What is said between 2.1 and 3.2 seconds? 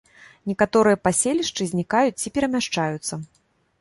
ці перамяшчаюцца.